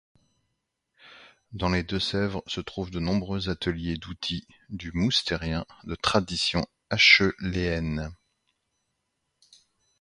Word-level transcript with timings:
Dans 1.53 1.69
les 1.69 1.83
Deux-Sèvres 1.83 2.41
se 2.47 2.59
trouvent 2.59 2.89
de 2.89 2.99
nombreux 2.99 3.49
ateliers 3.51 3.97
d'outils 3.97 4.47
du 4.71 4.91
Moustérien 4.93 5.63
de 5.83 5.93
tradition 5.93 6.65
acheuléenne. 6.89 8.11